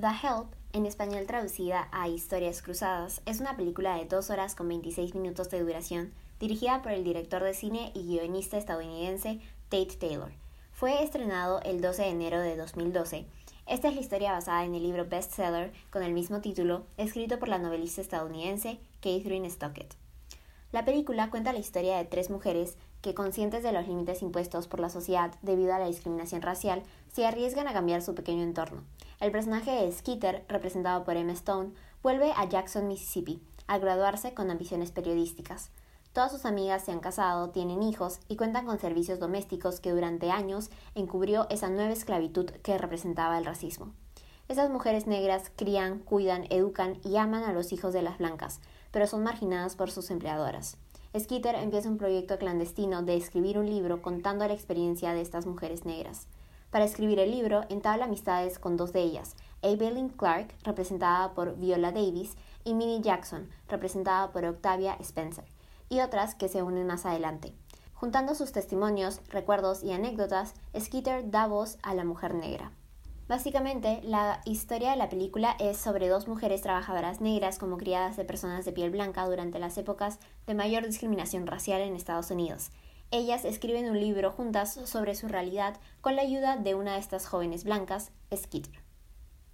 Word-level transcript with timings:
The 0.00 0.06
Help, 0.06 0.54
en 0.72 0.86
español 0.86 1.26
traducida 1.26 1.88
a 1.90 2.06
Historias 2.06 2.62
Cruzadas, 2.62 3.20
es 3.26 3.40
una 3.40 3.56
película 3.56 3.96
de 3.96 4.04
2 4.04 4.30
horas 4.30 4.54
con 4.54 4.68
26 4.68 5.16
minutos 5.16 5.50
de 5.50 5.60
duración, 5.60 6.12
dirigida 6.38 6.82
por 6.82 6.92
el 6.92 7.02
director 7.02 7.42
de 7.42 7.52
cine 7.52 7.90
y 7.94 8.06
guionista 8.06 8.58
estadounidense 8.58 9.40
Tate 9.68 9.96
Taylor. 9.98 10.30
Fue 10.72 11.02
estrenado 11.02 11.60
el 11.62 11.80
12 11.80 12.02
de 12.02 12.08
enero 12.10 12.38
de 12.38 12.56
2012. 12.56 13.26
Esta 13.66 13.88
es 13.88 13.94
la 13.96 14.00
historia 14.00 14.32
basada 14.32 14.64
en 14.64 14.76
el 14.76 14.84
libro 14.84 15.04
bestseller 15.04 15.72
con 15.90 16.04
el 16.04 16.12
mismo 16.12 16.40
título, 16.40 16.84
escrito 16.96 17.40
por 17.40 17.48
la 17.48 17.58
novelista 17.58 18.00
estadounidense 18.00 18.78
Catherine 19.00 19.50
Stockett. 19.50 19.96
La 20.70 20.84
película 20.84 21.28
cuenta 21.30 21.52
la 21.52 21.58
historia 21.58 21.96
de 21.96 22.04
tres 22.04 22.30
mujeres 22.30 22.76
que, 23.02 23.14
conscientes 23.14 23.64
de 23.64 23.72
los 23.72 23.88
límites 23.88 24.22
impuestos 24.22 24.68
por 24.68 24.78
la 24.78 24.90
sociedad 24.90 25.32
debido 25.42 25.74
a 25.74 25.80
la 25.80 25.86
discriminación 25.86 26.42
racial, 26.42 26.84
se 27.12 27.26
arriesgan 27.26 27.66
a 27.66 27.72
cambiar 27.72 28.02
su 28.02 28.14
pequeño 28.14 28.44
entorno. 28.44 28.84
El 29.20 29.32
personaje 29.32 29.72
de 29.72 29.90
Skeeter, 29.90 30.44
representado 30.48 31.02
por 31.02 31.16
Emma 31.16 31.32
Stone, 31.32 31.72
vuelve 32.04 32.32
a 32.36 32.48
Jackson, 32.48 32.86
Mississippi, 32.86 33.42
al 33.66 33.80
graduarse 33.80 34.32
con 34.32 34.48
ambiciones 34.48 34.92
periodísticas. 34.92 35.70
Todas 36.12 36.30
sus 36.30 36.44
amigas 36.44 36.84
se 36.84 36.92
han 36.92 37.00
casado, 37.00 37.50
tienen 37.50 37.82
hijos 37.82 38.20
y 38.28 38.36
cuentan 38.36 38.64
con 38.64 38.78
servicios 38.78 39.18
domésticos 39.18 39.80
que 39.80 39.90
durante 39.90 40.30
años 40.30 40.70
encubrió 40.94 41.48
esa 41.50 41.68
nueva 41.68 41.92
esclavitud 41.92 42.48
que 42.62 42.78
representaba 42.78 43.38
el 43.38 43.44
racismo. 43.44 43.92
Esas 44.46 44.70
mujeres 44.70 45.08
negras 45.08 45.50
crían, 45.56 45.98
cuidan, 45.98 46.46
educan 46.50 47.00
y 47.02 47.16
aman 47.16 47.42
a 47.42 47.52
los 47.52 47.72
hijos 47.72 47.92
de 47.92 48.02
las 48.02 48.18
blancas, 48.18 48.60
pero 48.92 49.08
son 49.08 49.24
marginadas 49.24 49.74
por 49.74 49.90
sus 49.90 50.12
empleadoras. 50.12 50.76
Skeeter 51.18 51.56
empieza 51.56 51.88
un 51.88 51.98
proyecto 51.98 52.38
clandestino 52.38 53.02
de 53.02 53.16
escribir 53.16 53.58
un 53.58 53.66
libro 53.66 54.00
contando 54.00 54.46
la 54.46 54.54
experiencia 54.54 55.12
de 55.12 55.22
estas 55.22 55.44
mujeres 55.44 55.84
negras. 55.84 56.28
Para 56.70 56.84
escribir 56.84 57.18
el 57.18 57.30
libro, 57.30 57.62
entabla 57.70 58.04
amistades 58.04 58.58
con 58.58 58.76
dos 58.76 58.92
de 58.92 59.00
ellas, 59.00 59.36
Evelyn 59.62 60.10
Clark, 60.10 60.54
representada 60.64 61.32
por 61.32 61.56
Viola 61.56 61.92
Davis, 61.92 62.36
y 62.64 62.74
Minnie 62.74 63.00
Jackson, 63.00 63.48
representada 63.68 64.30
por 64.32 64.44
Octavia 64.44 64.96
Spencer, 65.00 65.44
y 65.88 66.00
otras 66.00 66.34
que 66.34 66.48
se 66.48 66.62
unen 66.62 66.86
más 66.86 67.06
adelante. 67.06 67.54
Juntando 67.94 68.34
sus 68.34 68.52
testimonios, 68.52 69.22
recuerdos 69.30 69.82
y 69.82 69.92
anécdotas, 69.92 70.54
Skeeter 70.78 71.30
da 71.30 71.46
voz 71.46 71.78
a 71.82 71.94
la 71.94 72.04
mujer 72.04 72.34
negra. 72.34 72.70
Básicamente, 73.28 74.00
la 74.04 74.40
historia 74.44 74.92
de 74.92 74.96
la 74.96 75.08
película 75.08 75.56
es 75.58 75.76
sobre 75.76 76.08
dos 76.08 76.28
mujeres 76.28 76.62
trabajadoras 76.62 77.20
negras 77.20 77.58
como 77.58 77.76
criadas 77.76 78.16
de 78.16 78.24
personas 78.24 78.64
de 78.64 78.72
piel 78.72 78.90
blanca 78.90 79.26
durante 79.26 79.58
las 79.58 79.76
épocas 79.78 80.18
de 80.46 80.54
mayor 80.54 80.86
discriminación 80.86 81.46
racial 81.46 81.80
en 81.80 81.94
Estados 81.94 82.30
Unidos. 82.30 82.70
Ellas 83.10 83.46
escriben 83.46 83.88
un 83.88 83.98
libro 83.98 84.30
juntas 84.30 84.78
sobre 84.84 85.14
su 85.14 85.28
realidad 85.28 85.80
con 86.02 86.14
la 86.14 86.22
ayuda 86.22 86.56
de 86.56 86.74
una 86.74 86.92
de 86.94 86.98
estas 86.98 87.26
jóvenes 87.26 87.64
blancas, 87.64 88.12
Skeeter. 88.34 88.87